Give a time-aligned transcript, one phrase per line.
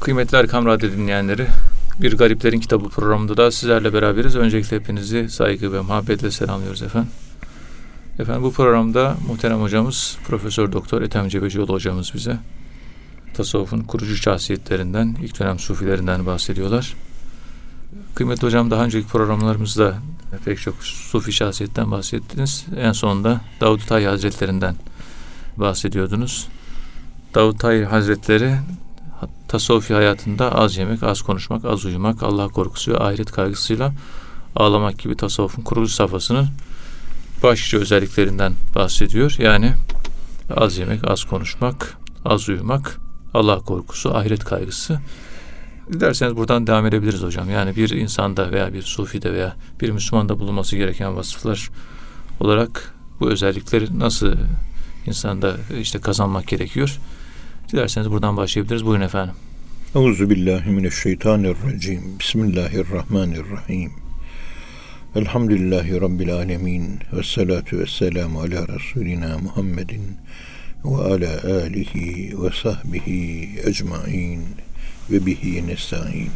[0.00, 1.46] Kıymetli Erkam Radyo dinleyenleri,
[2.02, 4.36] Bir Gariplerin Kitabı programında da sizlerle beraberiz.
[4.36, 7.10] Öncelikle hepinizi saygı ve muhabbetle selamlıyoruz efendim.
[8.18, 12.38] Efendim bu programda muhterem hocamız Profesör Doktor Ethem Cebecioğlu hocamız bize
[13.34, 16.94] tasavvufun kurucu şahsiyetlerinden, ilk dönem sufilerinden bahsediyorlar.
[18.14, 19.94] Kıymetli hocam daha önceki programlarımızda
[20.44, 22.66] pek çok sufi şahsiyetten bahsettiniz.
[22.76, 24.74] En sonunda Davud Tay Hazretlerinden
[25.56, 26.48] bahsediyordunuz.
[27.34, 28.56] Davud Tay Hazretleri
[29.50, 33.92] tasavvufi hayatında az yemek, az konuşmak, az uyumak, Allah korkusu ve ahiret kaygısıyla
[34.56, 36.48] ağlamak gibi tasavvufun kuruluş safhasının
[37.42, 39.36] başlıca özelliklerinden bahsediyor.
[39.38, 39.72] Yani
[40.56, 43.00] az yemek, az konuşmak, az uyumak,
[43.34, 45.00] Allah korkusu, ahiret kaygısı.
[45.92, 47.50] Dilerseniz buradan devam edebiliriz hocam.
[47.50, 51.70] Yani bir insanda veya bir sufide veya bir Müslümanda bulunması gereken vasıflar
[52.40, 54.36] olarak bu özellikleri nasıl
[55.06, 56.98] insanda işte kazanmak gerekiyor?
[57.72, 58.86] Dilerseniz buradan başlayabiliriz.
[58.86, 59.34] Buyurun efendim.
[59.94, 62.18] Euzu billahi mineşşeytanirracim.
[62.20, 63.92] Bismillahirrahmanirrahim.
[65.14, 70.02] Elhamdülillahi rabbil alamin ve salatu vesselamu ala resulina Muhammedin
[70.84, 74.42] ve ala alihi ve sahbihi ecmaîn
[75.10, 76.30] ve bihi nestaîn.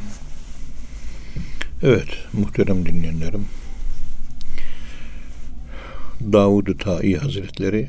[1.83, 3.47] Evet, muhterem dinleyenlerim.
[6.33, 7.89] Davud-u Ta'i Hazretleri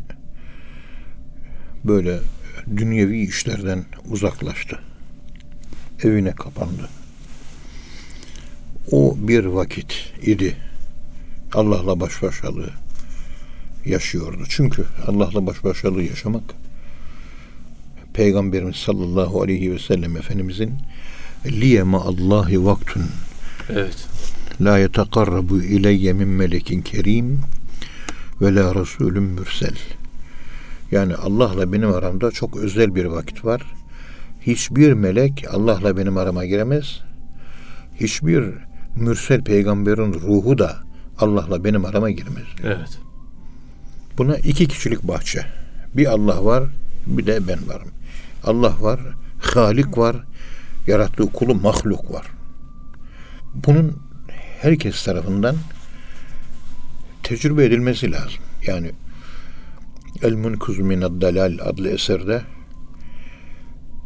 [1.84, 2.20] böyle
[2.78, 4.80] dünyevi işlerden uzaklaştı.
[6.04, 6.90] Evine kapandı.
[8.92, 10.58] O bir vakit idi.
[11.54, 12.70] Allah'la baş başalığı
[13.86, 14.44] yaşıyordu.
[14.50, 16.44] Çünkü Allah'la baş başalığı yaşamak
[18.14, 20.74] Peygamberimiz sallallahu aleyhi ve sellem Efendimizin
[21.46, 23.04] liyema Allahi vaktun
[23.70, 24.08] Evet.
[24.62, 27.42] la yetekarrabu ileyye min melekin kerim
[28.42, 29.76] ve la resulüm mürsel.
[30.92, 33.62] Yani Allah'la benim aramda çok özel bir vakit var.
[34.48, 37.02] Hiçbir melek Allah'la benim arama giremez.
[38.00, 38.44] Hiçbir
[38.96, 40.78] mürsel peygamberin ruhu da
[41.20, 42.46] Allah'la benim arama girmez.
[42.64, 43.00] Evet.
[44.18, 45.46] Buna iki kişilik bahçe.
[45.94, 46.64] Bir Allah var,
[47.08, 47.88] bir de ben varım.
[48.44, 49.00] Allah var,
[49.40, 50.16] Halik var,
[50.88, 52.26] yarattığı kulu mahluk var.
[53.54, 53.98] Bunun
[54.62, 55.56] herkes tarafından
[57.24, 58.44] tecrübe edilmesi lazım.
[58.68, 58.92] Yani
[60.22, 62.42] El Munkuz Minad Dalal adlı eserde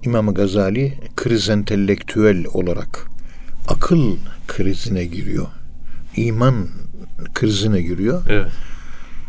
[0.03, 3.07] İmam Gazali kriz entelektüel olarak
[3.67, 4.17] akıl
[4.47, 5.47] krizine giriyor.
[6.15, 6.67] İman
[7.33, 8.23] krizine giriyor.
[8.29, 8.51] Evet.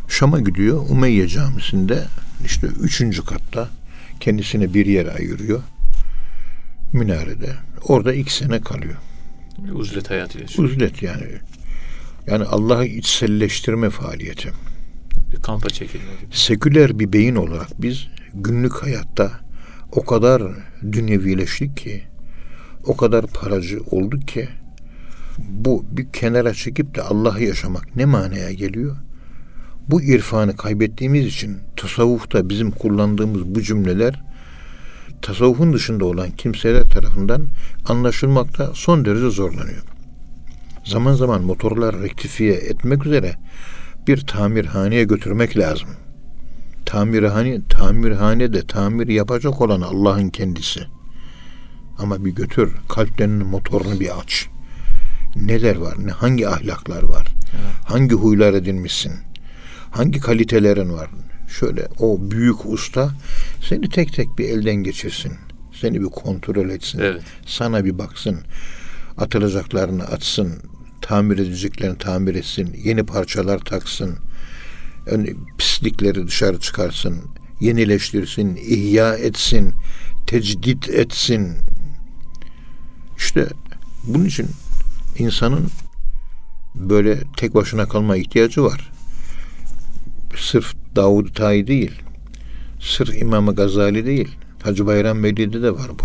[0.09, 0.85] Şam'a gidiyor.
[0.89, 2.05] Umeyye Camisi'nde
[2.45, 3.69] işte üçüncü katta
[4.21, 5.63] kendisine bir yer ayırıyor.
[6.93, 7.53] Minarede.
[7.83, 8.97] Orada iki sene kalıyor.
[9.73, 10.69] Uzlet hayatı yaşıyor.
[10.69, 11.27] Uzlet yani.
[12.27, 14.53] Yani Allah'ı içselleştirme faaliyeti.
[15.33, 16.37] Bir kampa çekilme gibi.
[16.37, 19.33] Seküler bir beyin olarak biz günlük hayatta
[19.93, 20.43] o kadar
[20.93, 22.03] dünyevileştik ki,
[22.85, 24.49] o kadar paracı olduk ki,
[25.39, 28.97] bu bir kenara çekip de Allah'ı yaşamak ne manaya geliyor?
[29.89, 34.23] Bu irfanı kaybettiğimiz için tasavvufta bizim kullandığımız bu cümleler
[35.23, 37.47] tasavvufun dışında olan kimseler tarafından
[37.89, 39.83] anlaşılmakta son derece zorlanıyor.
[40.85, 43.35] Zaman zaman motorlar rektifiye etmek üzere
[44.07, 45.89] bir tamirhaneye götürmek lazım.
[46.91, 50.81] Tamirhane, tamirhanede tamir yapacak olan Allah'ın kendisi.
[51.99, 54.47] Ama bir götür, kalplerinin motorunu bir aç.
[55.37, 57.75] Neler var, ne hangi ahlaklar var, Evet.
[57.85, 59.13] hangi huylar edinmişsin,
[59.91, 61.11] hangi kalitelerin var.
[61.49, 63.11] Şöyle o büyük usta
[63.69, 65.33] seni tek tek bir elden geçirsin.
[65.81, 66.99] Seni bir kontrol etsin.
[66.99, 67.23] Evet.
[67.47, 68.39] Sana bir baksın.
[69.19, 70.53] Atılacaklarını atsın.
[71.03, 72.77] Tamir edeceklerini tamir etsin.
[72.85, 74.17] Yeni parçalar taksın.
[75.07, 77.23] Ön- pislikleri dışarı çıkarsın.
[77.61, 78.57] Yenileştirsin.
[78.57, 79.75] ihya etsin.
[80.27, 81.57] Tecdit etsin.
[83.17, 83.47] İşte
[84.05, 84.47] bunun için
[85.19, 85.69] insanın
[86.75, 88.91] böyle tek başına kalma ihtiyacı var.
[90.37, 92.03] Sırf Davud Tayi değil.
[92.81, 94.29] Sırf İmam Gazali değil.
[94.63, 96.05] Hacı Bayram Veli'de de var bu.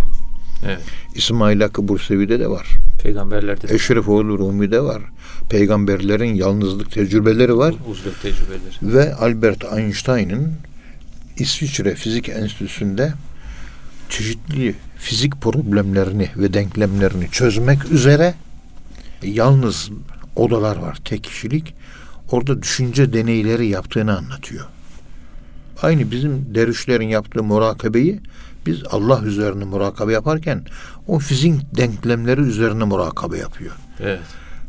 [0.65, 0.81] Evet.
[1.15, 2.67] İsmail Hakkı Bursevi'de de var.
[3.05, 5.01] Peygamberlerde de Eşrefoğlu Rumi'de var.
[5.49, 7.75] Peygamberlerin yalnızlık tecrübeleri var.
[7.87, 8.61] uzlet tecrübeleri.
[8.81, 10.53] Ve Albert Einstein'ın
[11.37, 13.13] İsviçre Fizik Enstitüsü'nde
[14.09, 18.33] çeşitli fizik problemlerini ve denklemlerini çözmek üzere
[19.23, 19.89] yalnız
[20.35, 21.73] odalar var, tek kişilik.
[22.31, 24.65] Orada düşünce deneyleri yaptığını anlatıyor.
[25.81, 28.19] Aynı bizim dervişlerin yaptığı murakabeyi
[28.65, 30.65] biz Allah üzerine murakabe yaparken
[31.07, 33.75] o fizik denklemleri üzerine murakabe yapıyor.
[33.99, 34.19] Evet.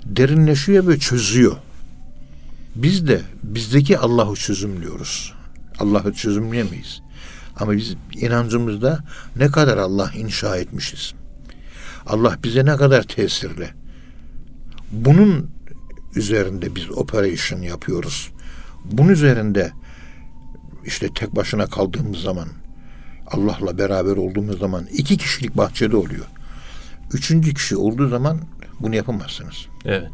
[0.05, 1.57] Derinleşiyor ve çözüyor.
[2.75, 5.35] Biz de bizdeki Allah'ı çözümlüyoruz.
[5.79, 7.01] Allah'ı çözümleyemeyiz.
[7.57, 9.05] Ama biz inancımızda
[9.37, 11.15] ne kadar Allah inşa etmişiz.
[12.07, 13.69] Allah bize ne kadar tesirli.
[14.93, 15.51] Bunun
[16.15, 18.31] üzerinde biz operation yapıyoruz.
[18.85, 19.73] Bunun üzerinde
[20.85, 22.49] işte tek başına kaldığımız zaman
[23.26, 26.26] Allah'la beraber olduğumuz zaman iki kişilik bahçede oluyor.
[27.12, 28.40] Üçüncü kişi olduğu zaman
[28.81, 29.67] bunu yapamazsınız.
[29.84, 30.11] Evet.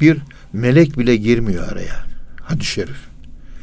[0.00, 0.18] Bir
[0.52, 2.04] melek bile girmiyor araya.
[2.42, 3.10] Hadis-i şerif.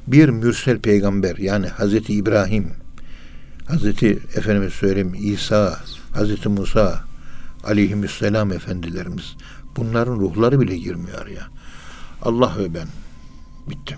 [0.07, 2.71] Bir mürsel peygamber yani Hazreti İbrahim,
[3.67, 5.79] Hazreti Efendimiz söyleyeyim İsa,
[6.13, 7.03] Hazreti Musa
[7.63, 9.35] aleyhisselam efendilerimiz
[9.75, 11.47] bunların ruhları bile girmiyor araya.
[12.21, 12.87] Allah ve ben
[13.69, 13.97] bittim.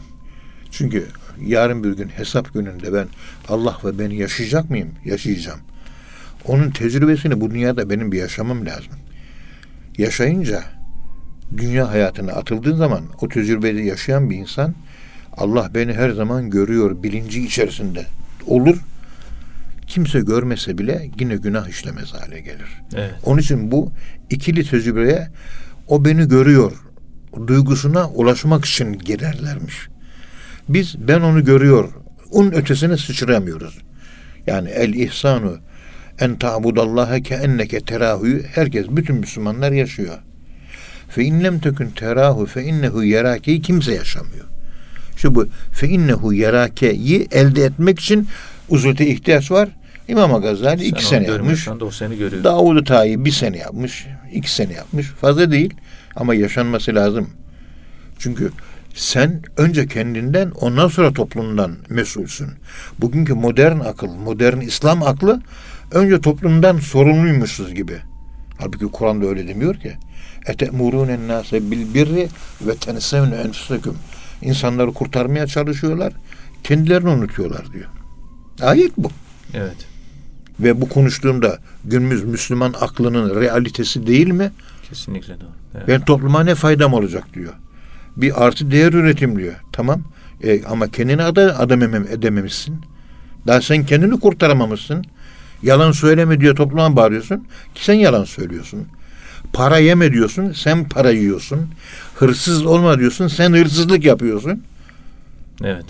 [0.79, 1.05] Çünkü
[1.45, 3.07] yarın bir gün hesap gününde ben
[3.49, 4.89] Allah ve beni yaşayacak mıyım?
[5.05, 5.59] Yaşayacağım.
[6.45, 8.93] Onun tecrübesini bu dünyada benim bir yaşamam lazım.
[9.97, 10.63] Yaşayınca
[11.57, 14.75] dünya hayatına atıldığın zaman o tecrübeyi yaşayan bir insan
[15.37, 18.05] Allah beni her zaman görüyor bilinci içerisinde
[18.47, 18.77] olur.
[19.87, 22.81] Kimse görmese bile yine günah işlemez hale gelir.
[22.95, 23.13] Evet.
[23.25, 23.91] Onun için bu
[24.29, 25.27] ikili tecrübeye
[25.87, 26.71] o beni görüyor
[27.47, 29.89] duygusuna ulaşmak için girerlermiş.
[30.69, 31.89] Biz ben onu görüyor.
[32.31, 33.77] Onun ötesine sıçramıyoruz.
[34.47, 35.57] Yani el ihsanu
[36.19, 40.17] en ta'budallaha ke enneke terahuyu herkes bütün Müslümanlar yaşıyor.
[41.09, 44.45] Fe inlem tekün terahu fe innehu yerakeyi kimse yaşamıyor.
[45.17, 48.27] Şu bu fe innehu yerakeyi elde etmek için
[48.69, 49.69] uzvete ihtiyaç var.
[50.07, 51.67] İmam Gazali iki Sen sene yapmış.
[51.67, 52.43] da o seni görüyor.
[52.43, 55.07] Davud-u Tayi bir sene yapmış, iki sene yapmış.
[55.07, 55.73] Fazla değil
[56.15, 57.29] ama yaşanması lazım.
[58.19, 58.51] Çünkü
[58.93, 62.49] sen önce kendinden ondan sonra toplumdan mesulsün.
[62.99, 65.41] Bugünkü modern akıl, modern İslam aklı
[65.91, 67.97] önce toplumdan sorumluymuşuz gibi.
[68.57, 69.97] Halbuki Kur'an'da öyle demiyor ki.
[70.47, 72.27] Ete'murûnen nâse bil birri
[72.61, 73.97] ve tensevne enfusekum.
[74.41, 76.13] İnsanları kurtarmaya çalışıyorlar.
[76.63, 77.89] Kendilerini unutuyorlar diyor.
[78.61, 79.11] Ayet bu.
[79.53, 79.87] Evet.
[80.59, 84.51] Ve bu konuştuğumda günümüz Müslüman aklının realitesi değil mi?
[84.89, 85.49] Kesinlikle doğru.
[85.75, 85.87] Evet.
[85.87, 87.53] Ben topluma ne faydam olacak diyor.
[88.21, 89.53] Bir artı değer üretim diyor.
[89.71, 90.01] Tamam.
[90.43, 92.75] E, ama kendini ada, adam emem- edememişsin.
[93.47, 95.05] Daha sen kendini kurtaramamışsın.
[95.63, 97.47] Yalan söyleme diyor topluma bağırıyorsun.
[97.75, 98.87] Ki sen yalan söylüyorsun.
[99.53, 100.51] Para yeme diyorsun.
[100.51, 101.69] Sen para yiyorsun.
[102.15, 103.27] Hırsız olma diyorsun.
[103.27, 104.63] Sen hırsızlık yapıyorsun.
[105.63, 105.85] Evet.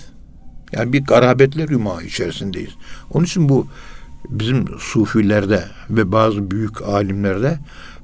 [0.72, 2.72] Yani bir garabetler yumağı içerisindeyiz.
[3.12, 3.68] Onun için bu
[4.30, 7.60] bizim sufilerde ve bazı büyük alimlerde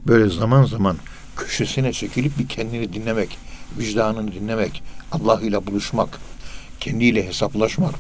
[0.08, 0.98] böyle zaman zaman
[1.38, 3.38] köşesine çekilip bir kendini dinlemek,
[3.80, 6.10] vicdanını dinlemek, Allah ile buluşmak,
[6.80, 7.96] kendiyle hesaplaşmak,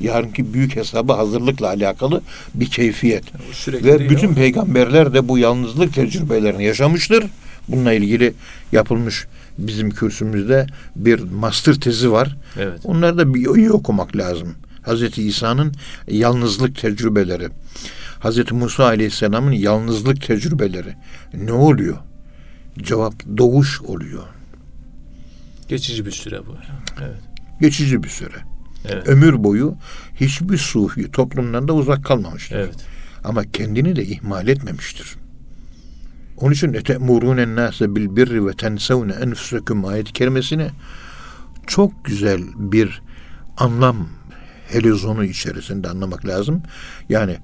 [0.00, 2.20] yarınki büyük hesaba hazırlıkla alakalı
[2.54, 3.24] bir keyfiyet.
[3.52, 7.24] Sürekli Ve bütün ama- peygamberler de bu yalnızlık tecrübelerini yaşamıştır.
[7.68, 8.34] Bununla ilgili
[8.72, 9.26] yapılmış
[9.58, 10.66] bizim kürsümüzde
[10.96, 12.36] bir master tezi var.
[12.58, 12.80] Evet.
[12.84, 14.54] Onları da bir iyi okumak lazım.
[14.82, 15.72] Hazreti İsa'nın
[16.08, 17.48] yalnızlık tecrübeleri.
[18.20, 20.94] Hazreti Musa Aleyhisselam'ın yalnızlık tecrübeleri.
[21.34, 21.96] Ne oluyor?
[22.82, 24.22] Cevap doğuş oluyor.
[25.68, 26.56] Geçici bir süre bu.
[27.00, 27.20] Evet.
[27.60, 28.36] Geçici bir süre.
[28.84, 29.08] Evet.
[29.08, 29.76] Ömür boyu
[30.14, 32.56] hiçbir sufi toplumdan da uzak kalmamıştır.
[32.56, 32.76] Evet.
[33.24, 35.16] Ama kendini de ihmal etmemiştir.
[36.36, 40.68] Onun için ete'murûnen nâse bil birri ve tensevne enfusekum ayet-i kerimesini
[41.66, 43.02] çok güzel bir
[43.56, 44.08] anlam
[44.68, 46.62] helizonu içerisinde anlamak lazım.
[47.08, 47.36] Yani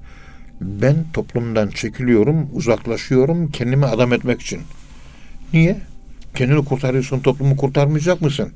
[0.61, 4.61] ben toplumdan çekiliyorum, uzaklaşıyorum kendimi adam etmek için.
[5.53, 5.81] Niye?
[6.35, 8.53] Kendini kurtarıyorsun, toplumu kurtarmayacak mısın?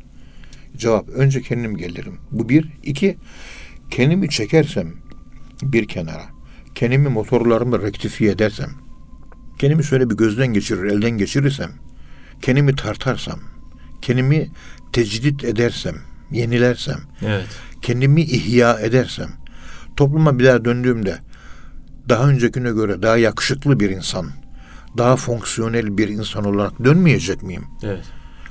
[0.78, 2.18] Cevap, önce kendim gelirim.
[2.32, 2.68] Bu bir.
[2.84, 3.18] iki
[3.90, 4.94] kendimi çekersem
[5.62, 6.26] bir kenara,
[6.76, 8.70] kendimi motorlarımı rektifiye edersem,
[9.60, 11.72] kendimi şöyle bir gözden geçirir, elden geçirirsem,
[12.42, 13.40] kendimi tartarsam,
[14.02, 14.50] kendimi
[14.94, 15.96] tecdit edersem,
[16.32, 17.48] yenilersem, Evet.
[17.82, 19.30] kendimi ihya edersem,
[19.96, 21.20] topluma bir daha döndüğümde
[22.10, 24.28] daha öncekine göre daha yakışıklı bir insan,
[24.98, 27.64] daha fonksiyonel bir insan olarak dönmeyecek miyim?
[27.84, 28.04] Evet.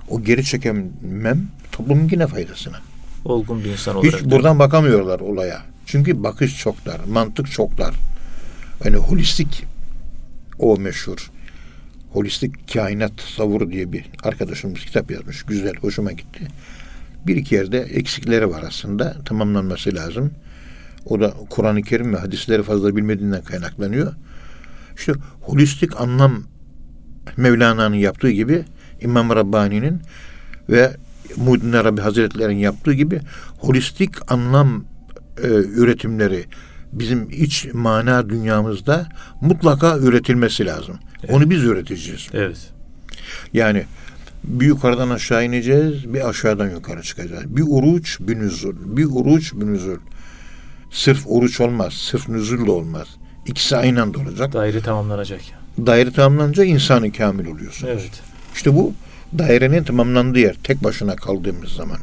[0.08, 2.76] O geri çekemem toplumun yine faydasına.
[3.24, 4.14] Olgun bir insan olarak.
[4.14, 5.62] Hiç buradan bakamıyorlar olaya.
[5.86, 7.94] Çünkü bakış çok dar, mantık çok dar.
[8.84, 9.64] Yani holistik
[10.58, 11.30] o meşhur.
[12.12, 15.42] Holistik kainat tasavvuru diye bir arkadaşımız kitap yazmış.
[15.42, 16.46] Güzel, hoşuma gitti.
[17.26, 19.16] Bir iki yerde eksikleri var aslında.
[19.24, 20.30] Tamamlanması lazım.
[21.06, 24.14] O da Kur'an-ı Kerim ve hadisleri fazla bilmediğinden kaynaklanıyor.
[24.96, 25.12] İşte
[25.48, 26.42] holistik anlam
[27.36, 28.64] Mevlana'nın yaptığı gibi
[29.00, 30.00] İmam Rabbani'nin
[30.68, 30.96] ve
[31.36, 33.20] Muhyiddin Arabi Hazretleri'nin yaptığı gibi
[33.58, 34.84] holistik anlam
[35.42, 36.44] e, üretimleri
[36.92, 39.08] bizim iç mana dünyamızda
[39.40, 40.98] mutlaka üretilmesi lazım.
[41.28, 42.28] Onu biz üreteceğiz.
[42.32, 42.70] Evet.
[43.52, 43.84] Yani
[44.44, 47.56] bir yukarıdan aşağı ineceğiz, bir aşağıdan yukarı çıkacağız.
[47.56, 48.74] Bir uruç, bir nüzul.
[48.96, 49.98] Bir uruç, bir nüzul.
[50.90, 53.08] Sırf uruç olmaz, sırf nüzul de olmaz.
[53.48, 54.52] İkisi aynı anda olacak.
[54.52, 55.40] Daire tamamlanacak.
[55.86, 57.92] Daire tamamlanınca insanı kamil oluyorsunuz.
[57.92, 58.22] Evet.
[58.54, 58.92] İşte bu
[59.38, 60.56] dairenin tamamlandığı yer.
[60.64, 61.98] Tek başına kaldığımız zaman.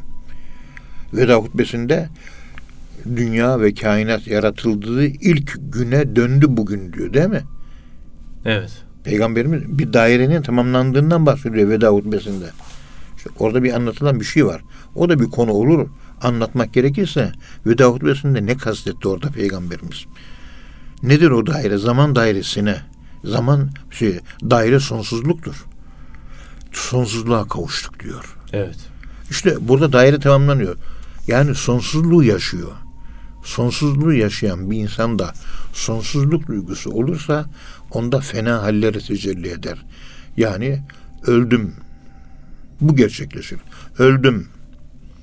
[1.12, 2.08] Veda hutbesinde
[3.16, 7.42] dünya ve kainat yaratıldığı ilk güne döndü bugün diyor değil mi?
[8.44, 8.70] Evet.
[9.04, 12.46] Peygamberimiz bir dairenin tamamlandığından bahsediyor veda hutbesinde.
[13.16, 14.60] İşte orada bir anlatılan bir şey var.
[14.94, 15.88] O da bir konu olur.
[16.22, 17.32] Anlatmak gerekirse
[17.66, 20.06] veda hutbesinde ne kastetti orada peygamberimiz?
[21.06, 21.78] Nedir o daire?
[21.78, 22.76] Zaman dairesine.
[23.24, 25.64] Zaman şey daire sonsuzluktur.
[26.72, 28.36] Sonsuzluğa kavuştuk diyor.
[28.52, 28.76] Evet.
[29.30, 30.76] İşte burada daire tamamlanıyor.
[31.26, 32.72] Yani sonsuzluğu yaşıyor.
[33.44, 35.32] Sonsuzluğu yaşayan bir insanda
[35.72, 37.46] sonsuzluk duygusu olursa
[37.90, 39.84] onda fena halleri tecelli eder.
[40.36, 40.82] Yani
[41.26, 41.74] öldüm.
[42.80, 43.58] Bu gerçekleşir.
[43.98, 44.48] Öldüm.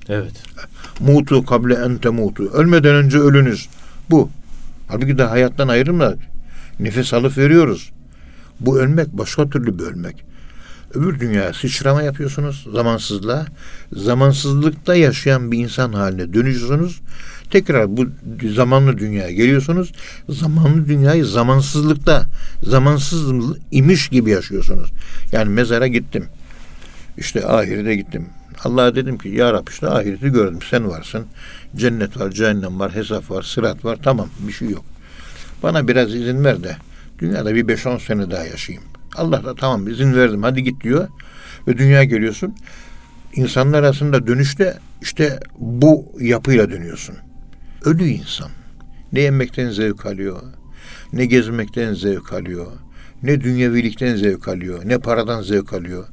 [0.08, 0.42] Evet.
[1.00, 2.44] Mutu kable ente mutu.
[2.44, 3.68] Ölmeden önce ölünüz.
[4.10, 4.30] Bu.
[4.88, 6.18] Halbuki de hayattan ayrılmadık.
[6.80, 7.92] Nefes alıp veriyoruz.
[8.60, 10.24] Bu ölmek başka türlü bir ölmek.
[10.94, 13.46] Öbür dünya sıçrama yapıyorsunuz zamansızlığa.
[13.92, 17.00] Zamansızlıkta yaşayan bir insan haline dönüşüyorsunuz.
[17.50, 18.06] Tekrar bu
[18.54, 19.92] zamanlı dünyaya geliyorsunuz.
[20.28, 22.26] Zamanlı dünyayı zamansızlıkta,
[22.62, 23.32] zamansız
[23.70, 24.90] imiş gibi yaşıyorsunuz.
[25.32, 26.24] Yani mezara gittim.
[27.18, 28.26] İşte ahirete gittim.
[28.64, 30.58] Allah'a dedim ki ya Rabbi işte ahireti gördüm.
[30.70, 31.26] Sen varsın.
[31.76, 33.98] Cennet var, cehennem var, hesap var, sırat var.
[34.02, 34.84] Tamam bir şey yok.
[35.62, 36.76] Bana biraz izin ver de
[37.18, 38.84] dünyada bir 5-10 sene daha yaşayayım.
[39.16, 41.08] Allah da tamam izin verdim hadi git diyor.
[41.68, 42.54] Ve dünya geliyorsun.
[43.34, 47.16] İnsanlar arasında dönüşte işte bu yapıyla dönüyorsun.
[47.84, 48.50] Ölü insan.
[49.12, 50.42] Ne yemekten zevk alıyor,
[51.12, 52.66] ne gezmekten zevk alıyor,
[53.22, 56.08] ne dünyevilikten zevk alıyor, ne paradan zevk alıyor.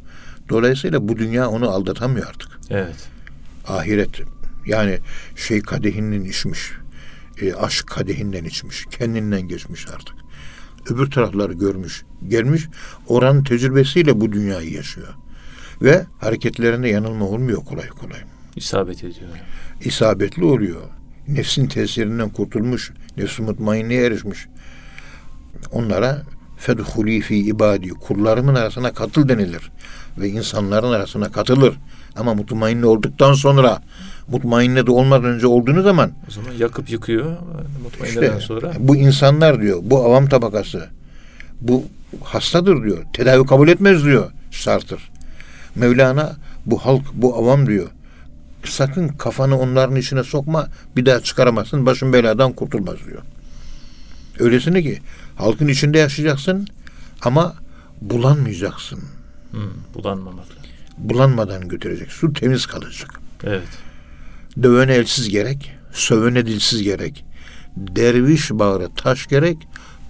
[0.49, 2.59] Dolayısıyla bu dünya onu aldatamıyor artık.
[2.69, 3.09] Evet.
[3.67, 4.21] Ahiret
[4.65, 4.99] yani
[5.35, 6.71] şey kadehinden içmiş,
[7.41, 10.15] e, aşk kadehinden içmiş, kendinden geçmiş artık.
[10.89, 12.67] Öbür tarafları görmüş, gelmiş,
[13.07, 15.13] oranın tecrübesiyle bu dünyayı yaşıyor.
[15.81, 18.19] Ve hareketlerinde yanılma olmuyor kolay kolay.
[18.55, 19.29] İsabet ediyor.
[19.81, 20.81] İsabetli oluyor.
[21.27, 24.47] Nefsin tesirinden kurtulmuş, nefsi mutmainneye erişmiş.
[25.71, 26.23] Onlara
[26.57, 29.71] fedhuli fi ibadi kullarımın arasına katıl denilir
[30.17, 31.73] ve insanların arasına katılır.
[32.15, 33.81] Ama mutmainne olduktan sonra
[34.27, 37.37] mutmainne de olmadan önce olduğunuz zaman O zaman yakıp yıkıyor.
[37.83, 38.71] Mutmainneden işte sonra.
[38.79, 40.87] bu insanlar diyor, bu avam tabakası
[41.61, 41.83] bu
[42.23, 42.97] hastadır diyor.
[43.13, 45.11] Tedavi kabul etmez diyor Sartır.
[45.75, 47.87] Mevlana bu halk, bu avam diyor.
[48.63, 53.21] Sakın kafanı onların içine sokma, bir daha çıkaramazsın, başın beladan kurtulmaz diyor.
[54.39, 54.99] Öylesine ki
[55.35, 56.67] halkın içinde yaşayacaksın
[57.21, 57.55] ama
[58.01, 58.99] bulanmayacaksın.
[59.51, 59.57] Hı,
[59.93, 60.55] bulanmamakla.
[60.97, 62.11] Bulanmadan götürecek.
[62.11, 63.19] Su temiz kalacak.
[63.43, 63.67] Evet.
[64.63, 67.25] Dövene elsiz gerek, sövene dilsiz gerek.
[67.75, 69.57] Derviş bağrı taş gerek,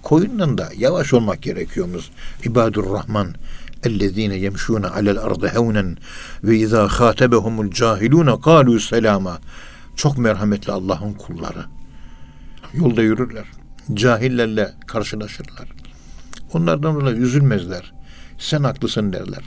[0.02, 2.04] koyundan da yavaş olmak gerekiyormuş.
[2.44, 3.34] İbadur Rahman
[3.82, 5.96] ellezine yemşûne alel ardı hevnen
[6.44, 9.38] ve izâ khâtebehumul cahilûne kâlû selâma.
[9.96, 11.64] Çok merhametli Allah'ın kulları.
[12.74, 13.44] Yolda yürürler.
[13.94, 15.68] Cahillerle karşılaşırlar.
[16.52, 17.92] Onlardan dolayı üzülmezler.
[18.42, 19.42] Sen haklısın derler.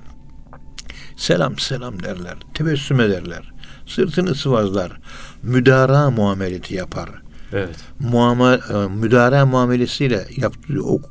[1.17, 2.37] Selam selam derler.
[2.53, 3.53] Tebessüm ederler.
[3.85, 4.99] Sırtını sıvazlar.
[5.43, 7.09] Müdara muameleti yapar.
[7.53, 7.75] Evet.
[7.99, 11.01] Muamel, e, müdara muamelesiyle yaptığı o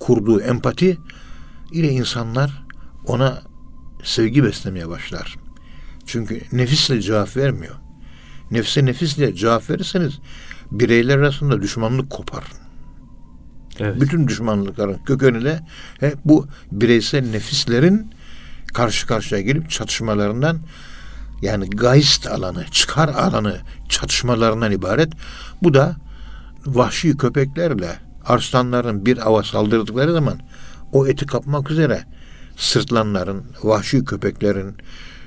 [0.00, 0.98] kurduğu empati
[1.72, 2.64] ile insanlar
[3.06, 3.42] ona
[4.02, 5.36] sevgi beslemeye başlar.
[6.06, 7.74] Çünkü nefisle cevap vermiyor.
[8.50, 10.18] Nefse nefisle cevap verirseniz
[10.70, 12.44] bireyler arasında düşmanlık kopar.
[13.78, 14.00] Evet.
[14.00, 15.60] Bütün düşmanlıkların kökeni de
[16.00, 18.10] hep bu bireysel nefislerin
[18.74, 20.58] karşı karşıya gelip çatışmalarından
[21.42, 23.56] yani gaist alanı, çıkar alanı
[23.88, 25.12] çatışmalarından ibaret.
[25.62, 25.96] Bu da
[26.66, 27.96] vahşi köpeklerle
[28.26, 30.38] arslanların bir ava saldırdıkları zaman
[30.92, 32.04] o eti kapmak üzere
[32.56, 34.76] sırtlanların, vahşi köpeklerin,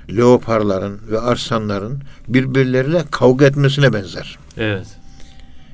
[0.10, 4.38] leoparların ve arslanların birbirleriyle kavga etmesine benzer.
[4.58, 4.88] Evet.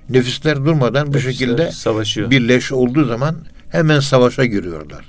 [0.10, 2.30] Nefisler durmadan bu Nefisler şekilde savaşıyor.
[2.30, 3.36] birleş olduğu zaman
[3.72, 5.06] hemen savaşa giriyorlar.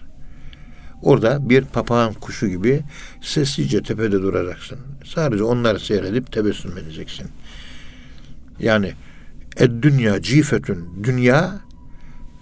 [1.02, 2.82] Orada bir papağan kuşu gibi
[3.22, 4.78] sessizce tepede duracaksın.
[5.04, 7.26] Sadece onları seyredip tebessüm edeceksin.
[8.58, 8.92] Yani
[9.56, 11.60] ed dünya cifetün dünya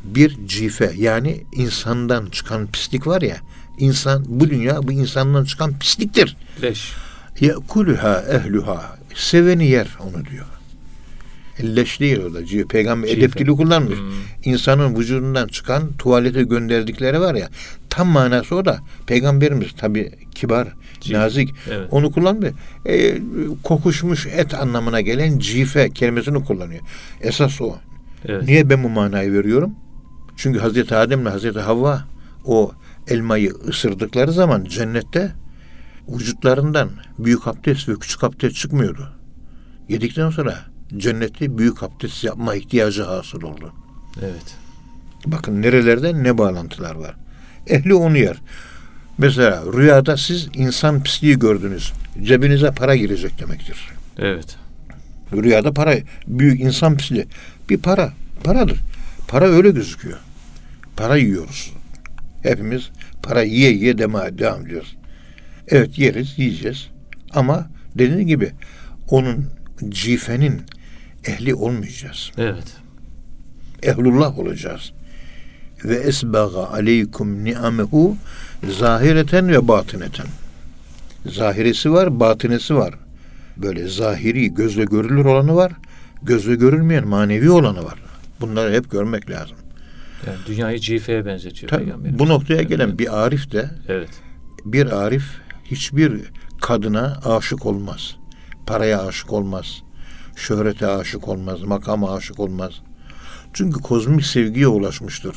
[0.05, 3.37] bir cife yani insandan çıkan pislik var ya
[3.79, 6.37] insan bu dünya bu insandan çıkan pisliktir.
[6.63, 6.93] Leş.
[7.41, 10.47] Yekuluha ehluha seveni yer onu diyor.
[11.63, 12.45] Leş değil orada.
[12.45, 12.69] Cife.
[12.69, 13.99] Peygamber edep dili kullanmış.
[13.99, 14.07] Hmm.
[14.45, 17.49] İnsanın vücudundan çıkan tuvalete gönderdikleri var ya
[17.91, 18.79] tam manası o da.
[19.07, 20.69] Peygamberimiz tabi kibar,
[21.01, 21.19] Cife.
[21.19, 21.55] nazik.
[21.71, 21.89] Evet.
[21.91, 22.53] Onu kullanmıyor.
[22.87, 23.19] E,
[23.63, 26.81] kokuşmuş et anlamına gelen cife kelimesini kullanıyor.
[27.21, 27.77] Esas o.
[28.25, 28.43] Evet.
[28.49, 29.75] Niye ben bu manayı veriyorum?
[30.37, 32.05] Çünkü Hazreti Adem ile Hazreti Havva
[32.45, 32.73] o
[33.09, 35.33] elmayı ısırdıkları zaman cennette
[36.09, 39.09] vücutlarından büyük abdest ve küçük abdest çıkmıyordu.
[39.89, 40.59] Yedikten sonra
[40.97, 43.73] cennette büyük abdest yapma ihtiyacı hasıl oldu.
[44.23, 44.57] Evet.
[45.27, 47.15] Bakın nerelerde ne bağlantılar var.
[47.67, 48.37] Ehli onu yer.
[49.19, 51.93] Mesela rüyada siz insan pisliği gördünüz.
[52.23, 53.89] Cebinize para girecek demektir.
[54.19, 54.57] Evet.
[55.33, 57.27] Rüyada para, büyük insan pisliği.
[57.71, 58.13] Bir para,
[58.45, 58.79] paradır.
[59.29, 60.19] Para öyle gözüküyor.
[60.97, 61.73] Para yiyoruz.
[62.43, 62.91] Hepimiz
[63.23, 64.97] para yiye yiye devam, devam ediyoruz.
[65.69, 66.89] Evet yeriz, yiyeceğiz.
[67.35, 68.53] Ama dediğim gibi
[69.11, 69.47] onun
[69.89, 70.63] cifenin
[71.25, 72.31] ehli olmayacağız.
[72.39, 72.77] Evet.
[73.83, 74.93] Ehlullah olacağız.
[75.85, 78.17] Ve esbaga aleykum ni'amehu
[78.79, 80.27] zahireten ve batineten.
[81.27, 82.95] Zahiresi var, batinesi var.
[83.57, 85.73] Böyle zahiri, gözle görülür olanı var.
[86.23, 87.99] Gözle görülmeyen manevi olanı var.
[88.41, 89.57] Bunları hep görmek lazım.
[90.27, 94.09] Yani dünyayı cifeye benzetiyor Tabii, bu noktaya gelen bir arif de Evet.
[94.65, 95.25] bir arif
[95.65, 96.21] hiçbir
[96.61, 98.17] kadına aşık olmaz.
[98.67, 99.83] Paraya aşık olmaz.
[100.39, 101.63] Şöhrete aşık olmaz.
[101.63, 102.73] Makama aşık olmaz.
[103.53, 105.37] Çünkü kozmik sevgiye ulaşmıştır.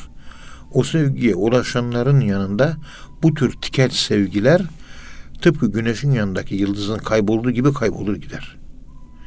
[0.72, 2.76] O sevgiye ulaşanların yanında
[3.22, 4.62] bu tür tikel sevgiler
[5.42, 8.56] tıpkı güneşin yanındaki yıldızın kaybolduğu gibi kaybolur gider.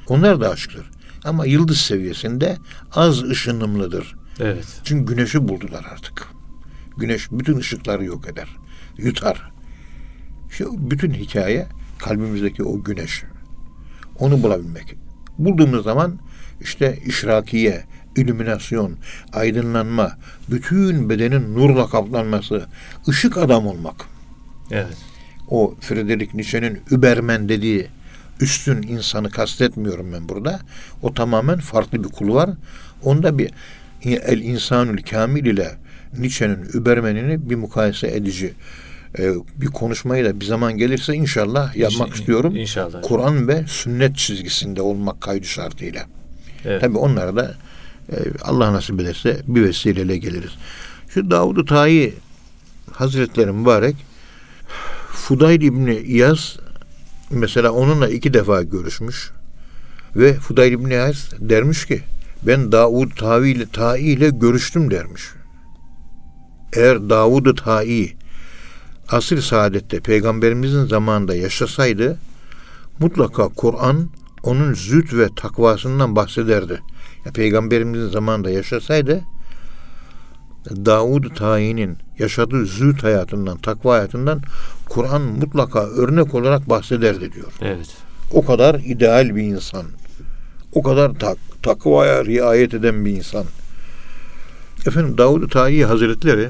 [0.08, 0.90] Onlar da aşktır.
[1.24, 2.58] Ama yıldız seviyesinde
[2.92, 4.16] az ışınımlıdır.
[4.40, 4.82] Evet.
[4.84, 6.28] Çünkü güneşi buldular artık.
[6.98, 8.48] Güneş bütün ışıkları yok eder.
[8.98, 9.52] Yutar.
[10.50, 11.68] Şu bütün hikaye
[12.00, 13.24] kalbimizdeki o güneş.
[14.20, 15.05] Onu bulabilmek.
[15.40, 16.20] Bulduğumuz zaman
[16.62, 17.84] işte işrakiye,
[18.16, 18.96] ilüminasyon,
[19.34, 20.18] aydınlanma,
[20.50, 22.66] bütün bedenin nurla kaplanması,
[23.08, 23.96] ışık adam olmak.
[24.72, 24.98] Evet.
[25.50, 27.88] O Friedrich Nietzsche'nin Übermen dediği
[28.42, 30.60] üstün insanı kastetmiyorum ben burada.
[31.02, 32.50] O tamamen farklı bir kulu var.
[33.04, 33.52] Onda bir
[34.04, 35.72] el insanül kamil ile
[36.18, 38.54] Nietzsche'nin Übermen'ini bir mukayese edici
[39.20, 42.56] e, bir konuşmayı da bir zaman gelirse inşallah yapmak İnş- istiyorum.
[42.56, 43.02] İnşallah.
[43.02, 46.06] Kur'an ve sünnet çizgisinde olmak kaydı şartıyla.
[46.66, 46.82] Evet.
[46.82, 47.56] Tabi onlara da
[48.12, 50.52] e, Allah nasip ederse bir vesileyle geliriz.
[51.10, 52.14] Şu Davud-u Tayi
[52.92, 53.96] Hazretleri mübarek
[55.10, 56.58] Fudayl İbni İyaz
[57.30, 59.32] mesela onunla iki defa görüşmüş
[60.16, 62.02] ve Fudayl İbni İyaz dermiş ki
[62.44, 65.24] ben Davud Tavi ile Tai ile görüştüm dermiş.
[66.74, 68.16] Eğer Davud-u Tai
[69.10, 72.18] asr saadette peygamberimizin zamanında yaşasaydı
[73.00, 74.10] mutlaka Kur'an
[74.44, 76.82] onun züht ve takvasından bahsederdi.
[77.26, 79.22] Ya, peygamberimizin zamanında yaşasaydı
[80.70, 84.42] Davud Tayi'nin yaşadığı züht hayatından, takva hayatından
[84.90, 87.54] Kur'an mutlaka örnek olarak bahsederdi diyor.
[87.62, 87.88] Evet.
[88.32, 89.86] O kadar ideal bir insan.
[90.72, 93.46] O kadar tak, takvaya riayet eden bir insan.
[94.88, 96.50] Efendim Davud-u Tayi Hazretleri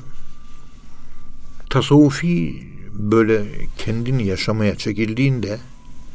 [1.70, 3.44] tasavvufi böyle
[3.78, 5.58] kendini yaşamaya çekildiğinde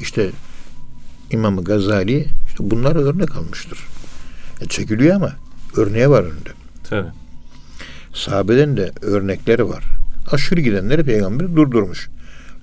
[0.01, 0.31] işte
[1.31, 3.79] İmam Gazali işte bunlar örnek almıştır.
[4.61, 5.33] E, çekiliyor ama
[5.77, 6.51] örneğe var önünde.
[6.85, 7.09] Tabii.
[8.15, 9.85] Sahabeden de örnekleri var.
[10.31, 12.09] Aşırı gidenleri peygamber durdurmuş.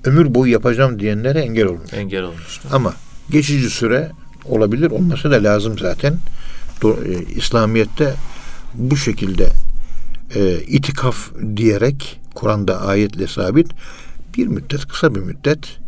[0.04, 1.94] Ömür boyu yapacağım diyenlere engel olmuş.
[1.94, 2.68] Engel olmuştu.
[2.72, 2.94] Ama
[3.30, 4.12] geçici süre
[4.46, 4.92] olabilir.
[4.92, 6.18] Olması da lazım zaten.
[6.82, 8.14] Do- e, İslamiyet'te
[8.74, 9.50] bu şekilde
[10.36, 13.68] e, itikaf diyerek Kur'an'da ayetle sabit
[14.38, 15.80] bir müddet kısa bir müddet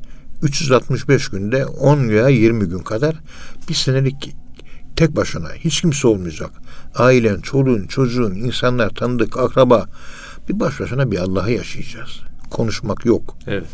[0.41, 3.15] 365 günde 10 veya 20 gün kadar
[3.69, 4.35] bir senelik
[4.95, 6.51] tek başına hiç kimse olmayacak.
[6.95, 9.85] Ailen, çoluğun, çocuğun, insanlar, tanıdık, akraba
[10.49, 12.19] bir baş başına bir Allah'ı yaşayacağız.
[12.49, 13.37] Konuşmak yok.
[13.47, 13.67] Evet.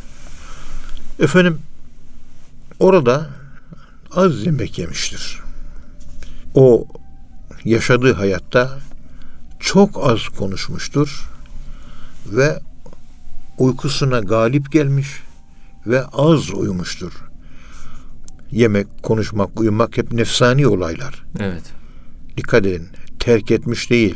[1.19, 1.59] Efendim
[2.79, 3.29] orada
[4.11, 5.39] az yemek yemiştir.
[6.55, 6.87] O
[7.65, 8.79] yaşadığı hayatta
[9.65, 11.29] çok az konuşmuştur
[12.25, 12.59] ve
[13.57, 15.07] uykusuna galip gelmiş
[15.87, 17.11] ve az uyumuştur.
[18.51, 21.23] Yemek, konuşmak, uyumak hep nefsani olaylar.
[21.39, 21.63] Evet.
[22.37, 22.87] Dikkat edin.
[23.19, 24.15] Terk etmiş değil,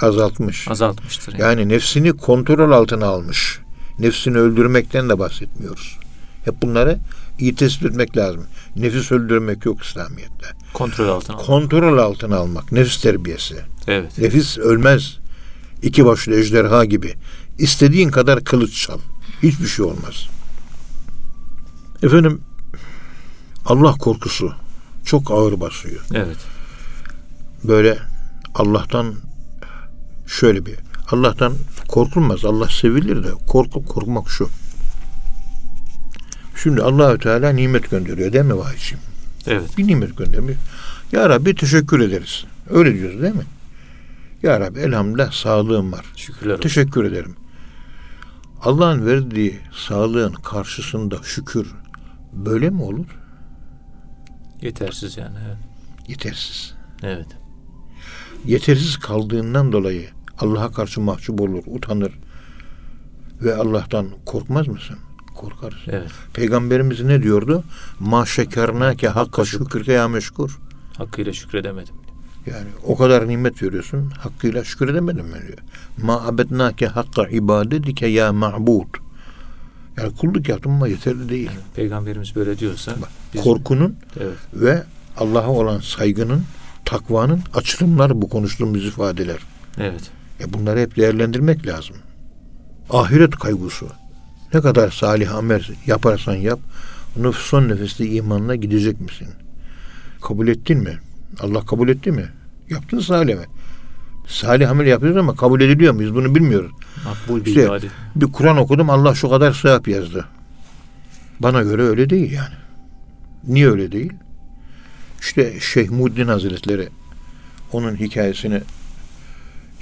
[0.00, 0.68] azaltmış.
[0.68, 1.32] Azaltmıştır.
[1.32, 1.42] Yani.
[1.42, 3.60] Yani nefsini kontrol altına almış.
[3.98, 5.98] Nefsini öldürmekten de bahsetmiyoruz.
[6.44, 6.98] Hep bunları
[7.38, 8.46] iyi tespit etmek lazım.
[8.76, 10.46] Nefis öldürmek yok İslamiyet'te.
[10.74, 11.46] Kontrol altına almak.
[11.46, 13.56] Kontrol altına almak, nefis terbiyesi.
[13.86, 14.18] Evet.
[14.18, 15.18] Nefis ölmez.
[15.82, 17.14] İki başlı ejderha gibi.
[17.58, 18.98] İstediğin kadar kılıç çal.
[19.42, 20.28] Hiçbir şey olmaz.
[22.02, 22.40] Efendim
[23.66, 24.52] Allah korkusu
[25.04, 26.00] çok ağır basıyor.
[26.14, 26.38] Evet.
[27.64, 27.98] böyle
[28.54, 29.14] Allah'tan
[30.26, 30.74] şöyle bir
[31.10, 31.52] Allah'tan
[31.88, 32.44] korkulmaz.
[32.44, 34.48] Allah sevilir de korku korkmak şu.
[36.62, 39.04] Şimdi Allahü Teala nimet gönderiyor değil mi vahiyciğim?
[39.46, 39.78] Evet.
[39.78, 40.56] Bir nimet göndermiş.
[41.12, 42.44] Ya Rabbi teşekkür ederiz.
[42.70, 43.44] Öyle diyoruz değil mi?
[44.42, 46.04] Ya Rabbi elhamdülillah sağlığım var.
[46.16, 46.62] Şükürler olsun.
[46.62, 47.36] Teşekkür ederim.
[48.62, 51.74] Allah'ın verdiği sağlığın karşısında şükür
[52.32, 53.06] böyle mi olur?
[54.62, 55.36] Yetersiz yani.
[55.46, 55.58] Evet.
[56.08, 56.74] Yetersiz.
[57.02, 57.26] evet.
[58.44, 62.12] Yetersiz kaldığından dolayı Allah'a karşı mahcup olur, utanır
[63.42, 64.96] ve Allah'tan korkmaz mısın?
[65.40, 65.78] Korkarız.
[65.86, 66.10] Evet.
[66.32, 67.64] Peygamberimiz ne diyordu?
[68.00, 70.58] Ma şekernake hakka şükürke ya meşkur.
[70.98, 71.94] Hakkıyla şükredemedim.
[72.46, 75.58] Yani o kadar nimet veriyorsun, hakkıyla şükür edemedim mi diyor.
[76.02, 78.86] Ma abednake hakka ibadetike ya ma'bud.
[79.96, 81.50] Yani kulluk yaptım ama yeterli değil.
[81.76, 82.92] Peygamberimiz böyle diyorsa
[83.34, 84.36] biz- Korkunun evet.
[84.54, 84.82] ve
[85.16, 86.42] Allah'a olan saygının,
[86.84, 89.38] takvanın açılımları bu konuştuğumuz ifadeler.
[89.78, 90.10] Evet.
[90.40, 91.96] E bunları hep değerlendirmek lazım.
[92.90, 93.86] Ahiret kaygısı.
[94.54, 96.60] Ne kadar salih amel yaparsan yap,
[97.36, 99.28] son nefeste imanla gidecek misin?
[100.22, 100.98] Kabul ettin mi?
[101.40, 102.28] Allah kabul etti mi?
[102.70, 103.44] Yaptın salih mi?
[104.26, 106.00] Salih amel yapıyoruz ama kabul ediliyor mu?
[106.00, 106.70] Biz bunu bilmiyoruz.
[107.04, 107.90] Makbul İşte- ibadet.
[108.16, 110.24] Bir Kur'an okudum Allah şu kadar sevap yazdı.
[111.40, 112.54] Bana göre öyle değil yani.
[113.48, 114.12] Niye öyle değil?
[115.20, 116.88] İşte Şeyh Muddin Hazretleri
[117.72, 118.60] onun hikayesini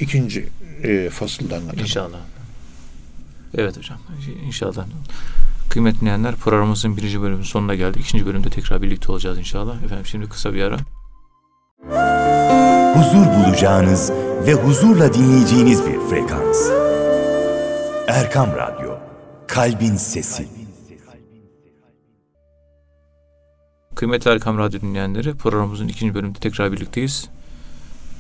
[0.01, 0.49] ikinci
[0.83, 1.81] e, fasılda anlatır.
[1.81, 2.19] İnşallah.
[3.55, 3.99] Evet hocam.
[4.47, 4.87] İnşallah.
[5.69, 8.03] Kıymetli dinleyenler programımızın birinci bölümünün sonuna geldik.
[8.07, 9.83] İkinci bölümde tekrar birlikte olacağız inşallah.
[9.83, 10.77] Efendim şimdi kısa bir ara.
[12.95, 14.13] huzur bulacağınız
[14.47, 16.71] ve huzurla dinleyeceğiniz bir frekans.
[18.09, 18.99] Erkam Radyo,
[19.47, 20.49] Kalbin Sesi.
[23.95, 27.29] Kıymetli Erkam Radyo dinleyenleri programımızın ikinci bölümünde tekrar birlikteyiz.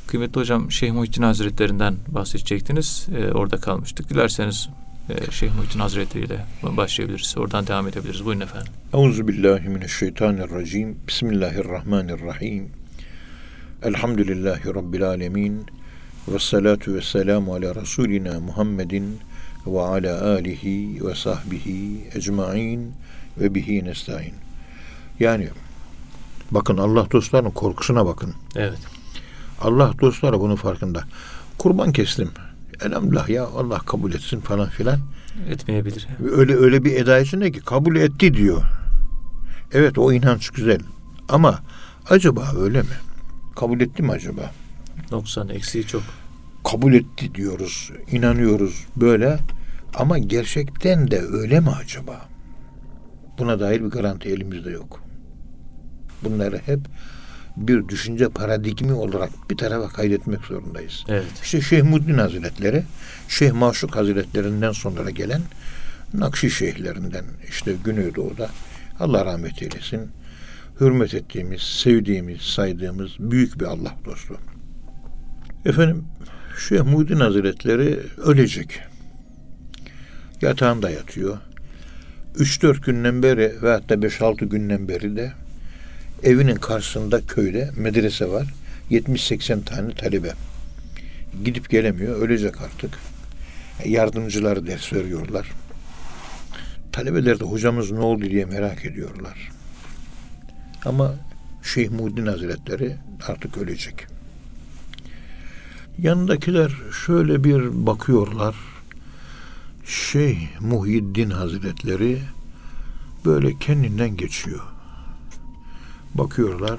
[0.06, 3.06] Kıymetli hocam Şeyh Muhittin Hazretlerinden bahsedecektiniz.
[3.16, 4.08] Ee, orada kalmıştık.
[4.10, 4.68] Dilerseniz
[5.30, 7.34] Şeyh Muhittin Hazretleri ile başlayabiliriz.
[7.38, 8.24] Oradan devam edebiliriz.
[8.24, 8.72] Buyurun efendim.
[8.92, 10.98] Euzu billahi mineşşeytanirracim.
[11.08, 12.68] Bismillahirrahmanirrahim.
[13.82, 15.66] Elhamdülillahi rabbil alamin.
[16.28, 19.18] Ve salatu ve selamu ala Resulina Muhammedin
[19.66, 22.92] ve ala alihi ve sahbihi ecmain
[23.40, 24.34] ve bihi nestaîn.
[25.20, 25.48] Yani
[26.50, 28.34] bakın Allah dostlarının korkusuna bakın.
[28.56, 28.78] Evet.
[29.60, 31.04] Allah dostları bunun farkında.
[31.58, 32.30] Kurban kestim.
[32.82, 34.98] Elhamdülillah ya Allah kabul etsin falan filan.
[35.48, 36.08] Etmeyebilir.
[36.32, 38.62] Öyle öyle bir eda içinde ki kabul etti diyor.
[39.72, 40.80] Evet o inanç güzel.
[41.28, 41.60] Ama
[42.10, 42.96] acaba öyle mi?
[43.56, 44.50] Kabul etti mi acaba?
[45.10, 46.02] Noksan eksiği çok.
[46.70, 49.38] Kabul etti diyoruz, inanıyoruz böyle.
[49.94, 52.28] Ama gerçekten de öyle mi acaba?
[53.38, 55.00] Buna dair bir garanti elimizde yok.
[56.24, 56.80] Bunları hep
[57.66, 61.04] bir düşünce paradigmi olarak bir tarafa kaydetmek zorundayız.
[61.08, 61.24] Evet.
[61.42, 62.84] İşte Şeyh Muddin Hazretleri,
[63.28, 65.42] Şeyh Maşuk Hazretlerinden sonra gelen
[66.14, 68.50] Nakşi şeyhlerinden işte Güneydoğu'da
[69.00, 70.10] Allah rahmet eylesin.
[70.80, 74.36] Hürmet ettiğimiz, sevdiğimiz, saydığımız büyük bir Allah dostu.
[75.64, 76.04] Efendim
[76.68, 78.80] Şeyh Muddin Hazretleri ölecek.
[80.42, 81.38] Yatağında yatıyor.
[82.36, 85.32] 3-4 günden beri ve hatta 5-6 günden beri de
[86.22, 88.54] evinin karşısında köyde medrese var.
[88.90, 90.32] 70-80 tane talebe.
[91.44, 92.16] Gidip gelemiyor.
[92.20, 92.90] Ölecek artık.
[93.84, 95.52] Yardımcıları ders veriyorlar.
[96.92, 99.50] Talebeler de hocamız ne oldu diye merak ediyorlar.
[100.84, 101.14] Ama
[101.62, 102.96] Şeyh Muhyiddin Hazretleri
[103.28, 104.06] artık ölecek.
[105.98, 106.72] Yanındakiler
[107.06, 108.54] şöyle bir bakıyorlar.
[109.84, 112.18] Şeyh Muhyiddin Hazretleri
[113.24, 114.77] böyle kendinden geçiyor.
[116.14, 116.78] Bakıyorlar.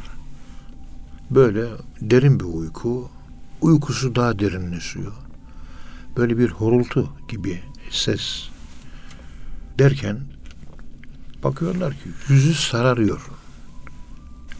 [1.29, 1.65] Böyle
[2.01, 3.09] derin bir uyku.
[3.61, 5.13] Uykusu daha derinleşiyor.
[6.17, 8.49] Böyle bir horultu gibi ses.
[9.79, 10.19] Derken
[11.43, 13.21] bakıyorlar ki yüzü sararıyor.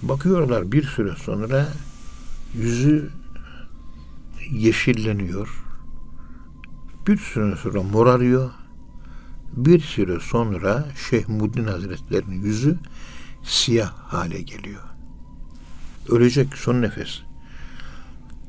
[0.01, 1.67] Bakıyorlar bir süre sonra
[2.53, 3.09] yüzü
[4.51, 5.63] yeşilleniyor.
[7.07, 8.51] Bir süre sonra morarıyor.
[9.53, 12.77] Bir süre sonra Şeyh Muddin Hazretleri'nin yüzü
[13.43, 14.81] siyah hale geliyor.
[16.09, 17.19] Ölecek son nefes.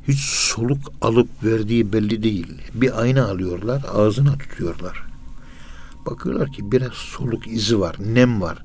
[0.08, 2.62] Hiç soluk alıp verdiği belli değil.
[2.74, 5.02] Bir ayna alıyorlar, ağzına tutuyorlar.
[6.06, 8.64] Bakıyorlar ki biraz soluk izi var, nem var.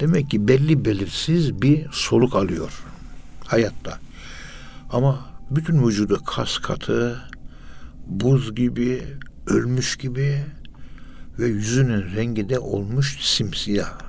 [0.00, 2.82] Demek ki belli belirsiz bir soluk alıyor
[3.44, 3.98] hayatta.
[4.90, 7.22] Ama bütün vücudu kas katı,
[8.06, 9.02] buz gibi,
[9.46, 10.44] ölmüş gibi
[11.38, 14.05] ve yüzünün rengi de olmuş simsiyah.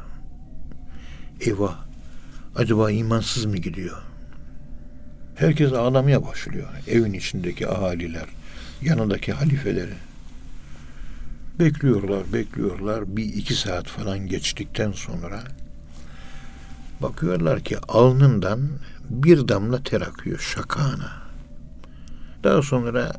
[1.41, 1.75] Eyvah,
[2.55, 3.97] acaba imansız mı gidiyor?
[5.35, 6.67] Herkes ağlamaya başlıyor.
[6.87, 8.25] Evin içindeki ahaliler,
[8.81, 9.93] yanındaki halifeleri.
[11.59, 13.17] Bekliyorlar, bekliyorlar.
[13.17, 15.43] Bir iki saat falan geçtikten sonra
[17.01, 18.69] bakıyorlar ki alnından
[19.09, 21.11] bir damla ter akıyor şakana.
[22.43, 23.11] Daha sonra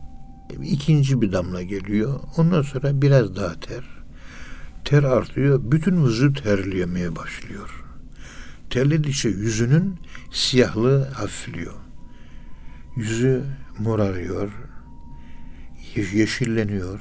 [0.63, 2.21] ikinci bir damla geliyor.
[2.37, 3.85] Ondan sonra biraz daha ter.
[4.85, 5.61] Ter artıyor.
[5.65, 7.88] Bütün vücut terlemeye başlıyor.
[8.71, 9.97] Terledikçe yüzünün
[10.33, 11.75] siyahlığı hafifliyor.
[12.97, 13.45] Yüzü
[13.79, 14.51] morarıyor.
[15.95, 17.01] ye- Yeşilleniyor.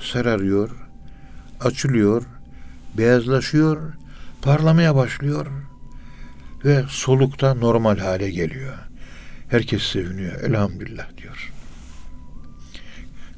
[0.00, 0.70] Sararıyor.
[1.60, 2.22] Açılıyor.
[2.98, 3.92] Beyazlaşıyor.
[4.42, 5.46] Parlamaya başlıyor.
[6.64, 8.74] Ve solukta normal hale geliyor.
[9.48, 10.40] Herkes seviniyor.
[10.40, 11.52] Elhamdülillah diyor.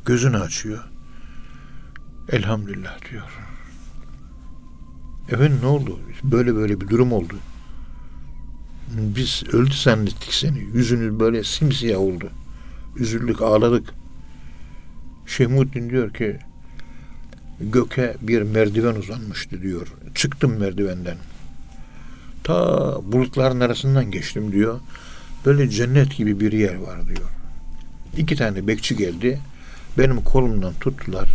[0.07, 0.85] Gözünü açıyor.
[2.29, 3.39] Elhamdülillah diyor.
[5.33, 5.99] Efendim ne oldu?
[6.25, 7.35] Böyle böyle bir durum oldu.
[8.97, 10.59] Biz öldü zannettik seni.
[10.75, 12.31] Yüzünüz böyle simsiyah oldu.
[12.97, 13.95] Üzüldük, ağladık.
[15.27, 15.49] Şeyh
[15.91, 16.39] diyor ki
[17.61, 19.87] göke bir merdiven uzanmıştı diyor.
[20.15, 21.17] Çıktım merdivenden.
[22.45, 22.55] Ta
[23.13, 24.81] bulutların arasından geçtim diyor.
[25.47, 27.31] Böyle cennet gibi bir yer var diyor.
[28.17, 29.41] İki tane bekçi geldi.
[29.99, 31.29] Benim kolumdan tuttular.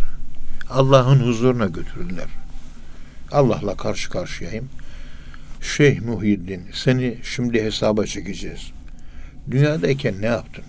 [0.70, 2.28] Allah'ın huzuruna götürdüler.
[3.32, 4.68] Allah'la karşı karşıyayım.
[5.60, 8.70] Şeyh Muhyiddin seni şimdi hesaba çekeceğiz.
[9.50, 10.64] Dünyadayken ne yaptın?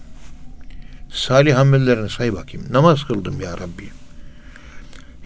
[1.12, 2.68] Salih amellerini say bakayım.
[2.72, 3.90] Namaz kıldım ya Rabbi.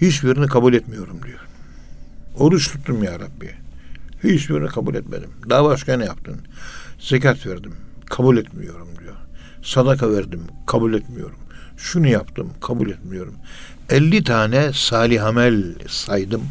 [0.01, 1.39] Hiçbirini kabul etmiyorum diyor.
[2.37, 3.51] Oruç tuttum ya Rabbi.
[4.23, 5.29] Hiçbirini kabul etmedim.
[5.49, 6.41] Daha başka ne yaptın?
[6.99, 7.73] Zekat verdim.
[8.05, 9.15] Kabul etmiyorum diyor.
[9.63, 10.41] Sadaka verdim.
[10.67, 11.39] Kabul etmiyorum.
[11.77, 12.49] Şunu yaptım.
[12.61, 13.35] Kabul etmiyorum.
[13.89, 16.43] 50 tane salih amel saydım.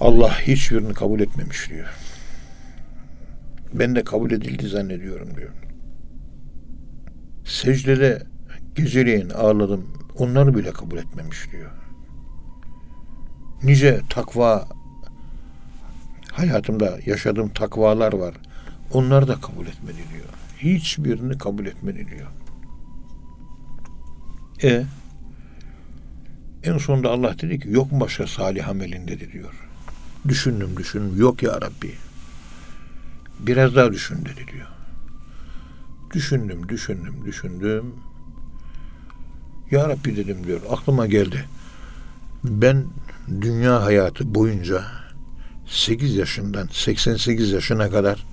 [0.00, 1.88] Allah hiçbirini kabul etmemiş diyor.
[3.72, 5.52] Ben de kabul edildi zannediyorum diyor.
[7.44, 8.22] Secdede
[8.74, 9.86] geceleyin ağladım.
[10.16, 11.70] Onları bile kabul etmemiş diyor.
[13.62, 14.68] Nice takva
[16.32, 18.34] hayatımda yaşadığım takvalar var.
[18.92, 20.28] Onları da kabul etmedi diyor.
[20.58, 22.28] Hiçbirini kabul etmedi diyor.
[24.62, 24.84] E
[26.64, 29.67] en sonunda Allah dedi ki yok mu başka salih amelin dedi diyor.
[30.28, 31.20] Düşündüm düşündüm.
[31.20, 31.94] Yok ya Rabbi.
[33.40, 34.66] Biraz daha düşün dedi diyor.
[36.14, 37.94] Düşündüm, düşündüm, düşündüm.
[39.70, 40.60] Ya Rabbi dedim diyor.
[40.70, 41.44] Aklıma geldi.
[42.44, 42.84] Ben
[43.40, 44.84] dünya hayatı boyunca
[45.66, 48.24] 8 yaşından 88 yaşına kadar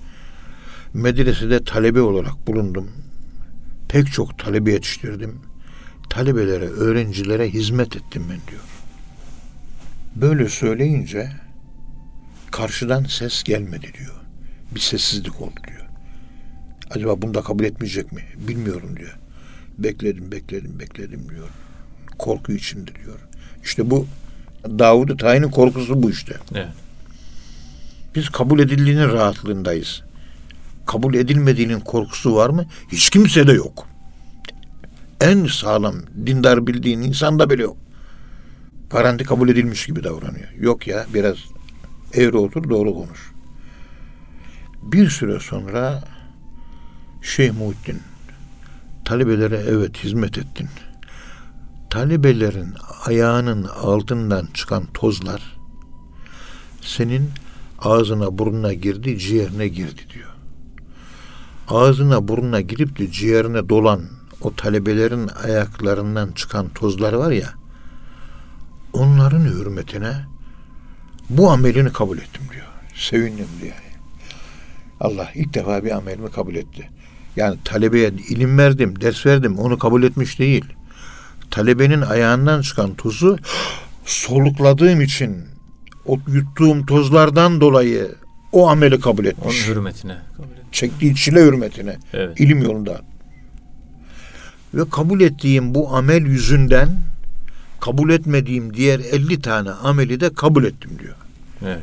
[0.94, 2.90] medresede talebe olarak bulundum.
[3.88, 5.40] Pek çok talebe yetiştirdim.
[6.10, 8.62] Talebelere, öğrencilere hizmet ettim ben diyor.
[10.16, 11.32] Böyle söyleyince
[12.56, 14.14] karşıdan ses gelmedi diyor.
[14.74, 15.86] Bir sessizlik oldu diyor.
[16.90, 18.24] Acaba bunu da kabul etmeyecek mi?
[18.48, 19.16] Bilmiyorum diyor.
[19.78, 21.48] Bekledim, bekledim, bekledim diyor.
[22.18, 23.18] Korku içinde diyor.
[23.64, 24.06] İşte bu
[24.64, 26.36] Davud-u Tayin'in korkusu bu işte.
[26.54, 26.68] Evet.
[28.14, 30.02] Biz kabul edildiğinin rahatlığındayız.
[30.86, 32.66] Kabul edilmediğinin korkusu var mı?
[32.92, 33.88] Hiç kimse de yok.
[35.20, 35.94] En sağlam
[36.26, 37.76] dindar bildiğin insanda bile yok.
[38.90, 40.50] Garanti kabul edilmiş gibi davranıyor.
[40.60, 41.36] Yok ya biraz
[42.14, 43.32] eğri otur doğru konuş.
[44.82, 46.04] Bir süre sonra
[47.22, 48.00] Şeyh Muhittin
[49.04, 50.68] talebelere evet hizmet ettin.
[51.90, 55.56] Talebelerin ayağının altından çıkan tozlar
[56.80, 57.30] senin
[57.78, 60.30] ağzına burnuna girdi, ciğerine girdi diyor.
[61.68, 64.02] Ağzına burnuna girip de ciğerine dolan
[64.40, 67.54] o talebelerin ayaklarından çıkan tozlar var ya
[68.92, 70.24] onların hürmetine
[71.30, 72.66] bu amelini kabul ettim diyor.
[72.94, 73.74] Sevindim diyor.
[75.00, 76.88] Allah ilk defa bir amelimi kabul etti.
[77.36, 80.64] Yani talebeye ilim verdim, ders verdim onu kabul etmiş değil.
[81.50, 83.38] Talebenin ayağından çıkan tozu
[84.04, 85.36] solukladığım için
[86.06, 88.14] o yuttuğum tozlardan dolayı
[88.52, 89.68] o ameli kabul Onun etmiş.
[89.68, 90.16] hürmetine.
[90.36, 90.72] kabul et.
[90.72, 91.96] Çektiği çile hürmetine.
[92.12, 92.40] Evet.
[92.40, 93.00] ilim yolunda.
[94.74, 96.88] Ve kabul ettiğim bu amel yüzünden
[97.80, 101.14] kabul etmediğim diğer 50 tane ameli de kabul ettim diyor.
[101.62, 101.82] Evet.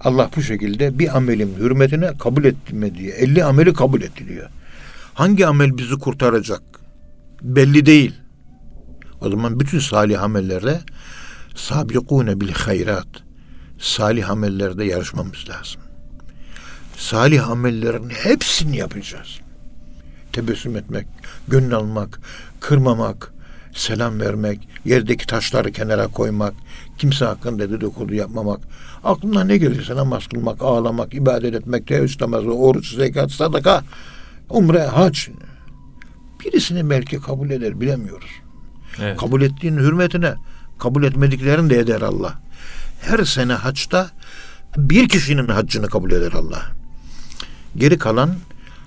[0.00, 4.48] Allah bu şekilde bir amelin hürmetine kabul etmediği 50 ameli kabul etti diyor.
[5.14, 6.62] Hangi amel bizi kurtaracak?
[7.42, 8.14] Belli değil.
[9.20, 10.80] O zaman bütün salih amellerde
[11.54, 13.08] sabikune bil hayrat
[13.78, 15.80] salih amellerde yarışmamız lazım.
[16.96, 19.40] Salih amellerin hepsini yapacağız.
[20.32, 21.06] Tebessüm etmek,
[21.48, 22.20] gönül almak,
[22.60, 23.31] kırmamak,
[23.74, 26.54] selam vermek, yerdeki taşları kenara koymak,
[26.98, 28.60] kimse hakkında dedikodu yapmamak,
[29.04, 33.84] aklına ne gelirse namaz kılmak, ağlamak, ibadet etmek, teheccüd namazı, oruç, zekat, sadaka,
[34.50, 35.18] umre, hac.
[36.44, 38.30] Birisini belki kabul eder, bilemiyoruz.
[39.00, 39.16] Evet.
[39.16, 40.34] Kabul ettiğin hürmetine
[40.78, 42.34] kabul etmediklerini de eder Allah.
[43.00, 44.10] Her sene haçta
[44.76, 46.62] bir kişinin haccını kabul eder Allah.
[47.76, 48.34] Geri kalan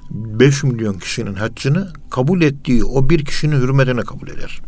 [0.09, 4.61] 5 milyon kişinin haccını kabul ettiği o bir kişinin hürmetine kabul eder.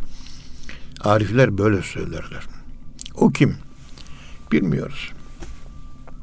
[1.01, 2.43] Arifler böyle söylerler.
[3.15, 3.55] O kim?
[4.51, 5.11] Bilmiyoruz.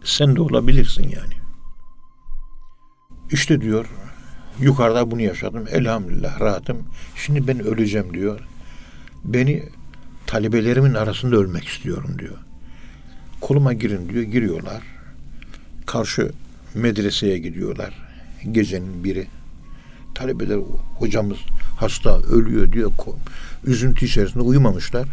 [0.05, 1.35] Sen de olabilirsin yani.
[3.31, 3.87] İşte diyor
[4.61, 5.65] yukarıda bunu yaşadım.
[5.71, 6.83] Elhamdülillah rahatım.
[7.17, 8.41] Şimdi ben öleceğim diyor.
[9.25, 9.63] Beni
[10.27, 12.39] talebelerimin arasında ölmek istiyorum diyor.
[13.41, 14.23] Koluma girin diyor.
[14.23, 14.83] Giriyorlar.
[15.87, 16.33] Karşı
[16.75, 17.95] medreseye gidiyorlar.
[18.53, 19.27] Gecenin biri.
[20.15, 20.59] Talebeler
[20.99, 21.39] hocamız
[21.77, 22.93] hasta ölüyor diyor.
[23.65, 25.09] Üzüntü içerisinde uyumamışlar.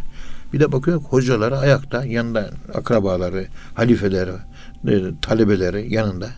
[0.52, 4.32] Bir de bakıyor hocaları ayakta yanında akrabaları, halifeleri,
[4.88, 6.30] e, talebeleri yanında.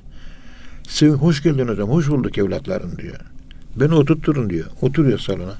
[0.88, 3.16] Size hoş geldin hocam, hoş bulduk evlatlarım diyor.
[3.76, 4.66] Beni oturtturun diyor.
[4.82, 5.54] Oturuyor salona.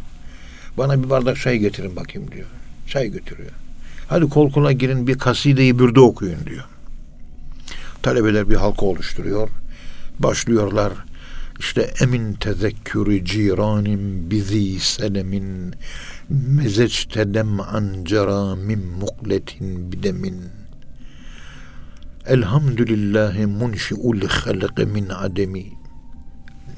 [0.79, 2.47] Bana bir bardak çay getirin bakayım diyor.
[2.87, 3.51] Çay götürüyor.
[4.09, 6.65] Hadi kol kola girin bir kasideyi bürde okuyun diyor.
[8.03, 9.49] Talebeler bir halka oluşturuyor.
[10.19, 10.93] Başlıyorlar.
[11.59, 15.75] İşte emin tezekkürü ciranim bizi selemin
[16.29, 20.43] mezeçte dem ancara min mukletin bidemin
[22.27, 25.65] Elhamdülillahi munşi'ul halqi min ademi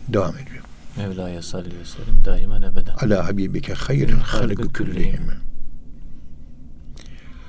[0.09, 0.65] devam ediyor.
[0.97, 2.95] Mevla'ya salli ve sellem daimen ebeden.
[2.95, 5.31] Ala habibike hayril halqi küllihim.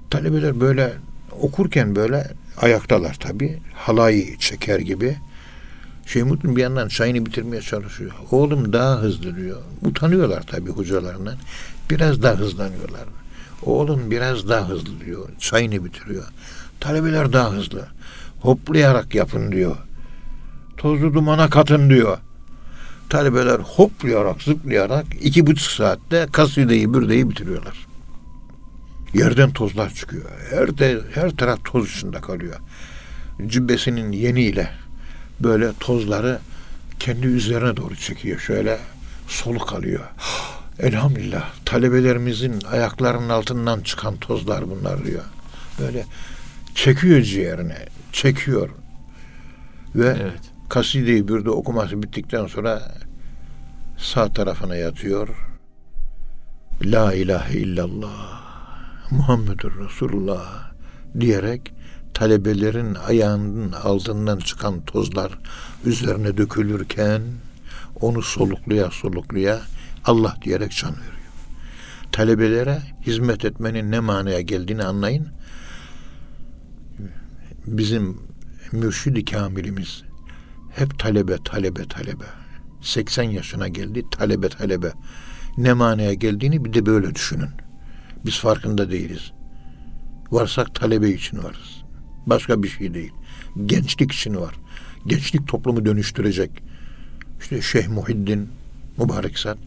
[0.09, 0.93] Talebeler böyle
[1.41, 3.59] okurken böyle ayaktalar tabi.
[3.73, 5.17] Halayı çeker gibi.
[6.07, 8.11] Şey Mutlu bir yandan çayını bitirmeye çalışıyor.
[8.31, 9.57] Oğlum daha hızlı diyor.
[9.81, 11.35] Utanıyorlar tabi hocalarından.
[11.89, 13.03] Biraz daha hızlanıyorlar.
[13.63, 15.29] Oğlum biraz daha hızlı diyor.
[15.39, 16.23] Çayını bitiriyor.
[16.79, 17.87] Talebeler daha hızlı.
[18.41, 19.77] Hoplayarak yapın diyor.
[20.77, 22.17] Tozlu dumana katın diyor.
[23.09, 27.87] Talebeler hoplayarak, zıplayarak iki buçuk saatte kasideyi, bürdeyi bitiriyorlar.
[29.13, 30.25] Yerden tozlar çıkıyor.
[30.49, 32.55] Her, de, her taraf toz içinde kalıyor.
[33.47, 34.69] Cübbesinin yeniyle
[35.39, 36.39] böyle tozları
[36.99, 38.39] kendi üzerine doğru çekiyor.
[38.39, 38.79] Şöyle
[39.27, 40.03] soluk alıyor.
[40.79, 45.23] Elhamdülillah talebelerimizin ayaklarının altından çıkan tozlar bunlar diyor.
[45.79, 46.05] Böyle
[46.75, 48.69] çekiyor ciğerine, çekiyor.
[49.95, 50.39] Ve evet.
[50.69, 52.95] kasideyi bir de okuması bittikten sonra
[53.97, 55.27] sağ tarafına yatıyor.
[56.83, 58.41] La ilahe illallah
[59.11, 60.71] Muhammedur Resulullah
[61.19, 61.73] diyerek
[62.17, 65.39] talebelerin ayağının altından çıkan tozlar
[65.85, 67.21] üzerine dökülürken
[68.01, 69.61] onu solukluya solukluya
[70.05, 71.13] Allah diyerek can veriyor.
[72.11, 75.27] Talebelere hizmet etmenin ne manaya geldiğini anlayın
[77.65, 78.21] bizim
[78.71, 80.03] mürşidi kamilimiz
[80.75, 82.25] hep talebe, talebe, talebe.
[82.81, 84.91] 80 yaşına geldi, talebe, talebe.
[85.57, 87.49] Ne manaya geldiğini bir de böyle düşünün.
[88.25, 89.31] Biz farkında değiliz.
[90.31, 91.76] Varsak talebe için varız.
[92.27, 93.11] Başka bir şey değil.
[93.65, 94.55] Gençlik için var.
[95.07, 96.51] Gençlik toplumu dönüştürecek.
[97.41, 98.49] İşte Şeyh Muhiddin
[98.97, 99.57] Mübarek Zat,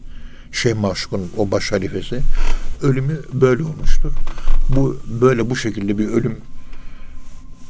[0.51, 2.21] Şeyh Maşuk'un o baş halifesi
[2.81, 4.11] ölümü böyle olmuştur.
[4.69, 6.37] Bu böyle bu şekilde bir ölüm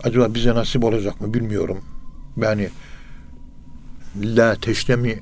[0.04, 1.82] Acaba bize nasip olacak mı bilmiyorum.
[2.38, 2.70] Yani
[4.16, 5.20] la teştemi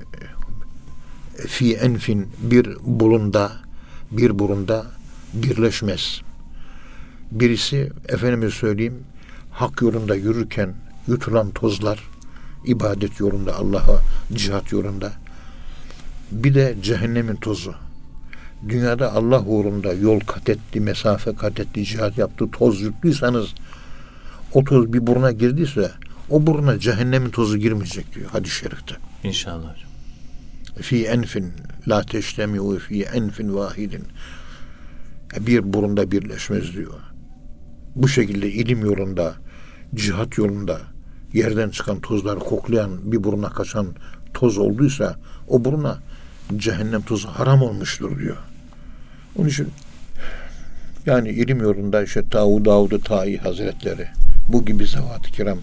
[1.48, 3.52] fi enfin bir bulunda
[4.10, 4.86] bir burunda
[5.34, 6.20] birleşmez.
[7.32, 8.98] Birisi efendime söyleyeyim
[9.60, 10.74] hak yolunda yürürken
[11.08, 11.98] yutulan tozlar
[12.64, 14.00] ibadet yolunda Allah'a
[14.32, 15.12] cihat yolunda
[16.32, 17.74] bir de cehennemin tozu.
[18.68, 23.54] Dünyada Allah uğrunda yol kat etti, mesafe kat etti, cihat yaptı, toz yüklüyseniz
[24.52, 25.90] o toz bir buruna girdiyse
[26.30, 28.94] o buruna cehennemin tozu girmeyecek diyor hadis-i şerifte.
[29.24, 29.74] İnşallah.
[30.80, 31.44] Fi enfin
[31.88, 34.04] la teştemiu fi enfin vahidin.
[35.40, 36.94] Bir burunda birleşmez diyor.
[37.94, 39.34] Bu şekilde ilim yolunda,
[39.94, 40.80] cihat yolunda
[41.32, 43.86] yerden çıkan tozları koklayan bir buruna kaçan
[44.34, 45.16] toz olduysa
[45.48, 45.98] o buruna
[46.56, 48.36] cehennem tozu haram olmuştur diyor.
[49.36, 49.68] Onun için
[51.06, 54.08] yani ilim yolunda işte Tavu Davud-u Tai Hazretleri
[54.48, 55.58] bu gibi zevat-ı kiram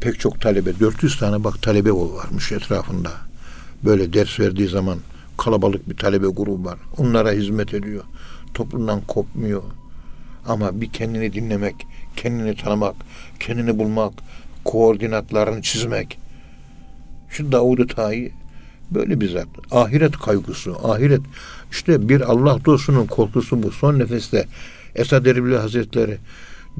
[0.00, 3.10] pek çok talebe 400 tane bak talebe varmış etrafında.
[3.84, 4.98] Böyle ders verdiği zaman
[5.38, 6.78] kalabalık bir talebe grubu var.
[6.96, 8.04] Onlara hizmet ediyor.
[8.54, 9.62] Toplumdan kopmuyor.
[10.46, 11.74] Ama bir kendini dinlemek,
[12.16, 12.94] kendini tanımak,
[13.40, 14.12] kendini bulmak,
[14.64, 16.18] koordinatlarını çizmek.
[17.28, 18.32] Şu Davud-u Tayi
[18.90, 19.48] böyle bir zat.
[19.70, 21.20] Ahiret kaygısı, ahiret.
[21.70, 23.70] işte bir Allah dostunun korkusu bu.
[23.70, 24.46] Son nefeste
[24.94, 26.18] Esad Erbil Hazretleri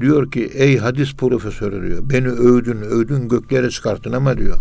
[0.01, 2.09] Diyor ki ey hadis profesörü diyor.
[2.09, 4.57] Beni övdün övdün göklere çıkarttın ama diyor.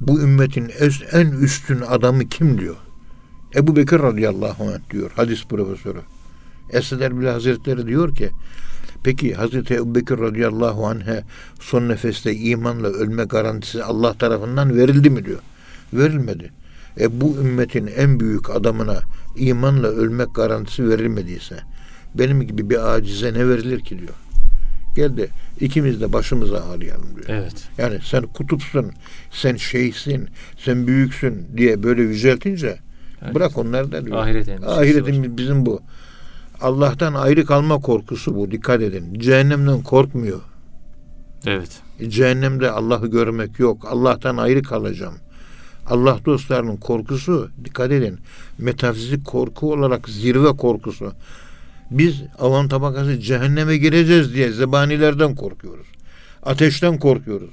[0.00, 0.70] Bu ümmetin
[1.12, 2.76] en üstün adamı kim diyor.
[3.56, 6.00] Ebu Bekir radıyallahu anh diyor hadis profesörü.
[6.70, 8.30] Esed Erbil Hazretleri diyor ki
[9.04, 11.22] peki Hazreti Ebu Bekir radıyallahu anh'e
[11.60, 15.38] son nefeste imanla ölme garantisi Allah tarafından verildi mi diyor.
[15.92, 16.50] Verilmedi.
[17.00, 19.00] E bu ümmetin en büyük adamına
[19.36, 21.56] imanla ölmek garantisi verilmediyse
[22.14, 24.14] benim gibi bir acize ne verilir ki diyor.
[24.96, 25.28] Gel de
[25.60, 27.24] ikimiz de başımıza ağlayalım diyor.
[27.28, 27.54] Evet.
[27.78, 28.92] Yani sen kutupsun,
[29.30, 30.28] sen şeysin,
[30.58, 32.78] sen büyüksün diye böyle yüceltince
[33.22, 33.34] Evet.
[33.34, 34.16] bırak onları da diyor.
[34.18, 35.36] Ahiret endişesi var.
[35.36, 35.82] Bizim bu.
[36.62, 38.50] Allah'tan ayrı kalma korkusu bu.
[38.50, 39.14] Dikkat edin.
[39.18, 40.40] Cehennemden korkmuyor.
[41.46, 41.80] Evet.
[42.00, 43.86] E, Cehennemde Allah'ı görmek yok.
[43.90, 45.14] Allah'tan ayrı kalacağım.
[45.86, 48.18] Allah dostlarının korkusu dikkat edin.
[48.58, 51.12] Metafizik korku olarak zirve korkusu.
[51.90, 55.86] Biz avam tabakası cehenneme gireceğiz diye zebanilerden korkuyoruz.
[56.42, 57.50] Ateşten korkuyoruz.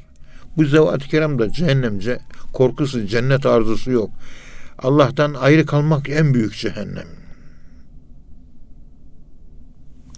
[0.57, 2.19] Bu zevat-ı kiramda cehennemce
[2.53, 4.09] korkusu, cennet arzusu yok.
[4.77, 7.18] Allah'tan ayrı kalmak en büyük cehennem.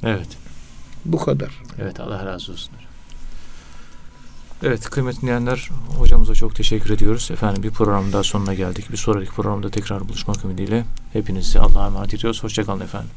[0.04, 0.38] Evet.
[1.06, 1.62] Bu kadar.
[1.82, 2.72] Evet Allah razı olsun.
[4.64, 7.32] Evet kıymetli dinleyenler hocamıza çok teşekkür ediyoruz.
[7.32, 8.92] Efendim bir program daha sonuna geldik.
[8.92, 12.44] Bir sonraki programda tekrar buluşmak ümidiyle hepinizi Allah'a emanet ediyoruz.
[12.44, 13.10] Hoşçakalın efendim.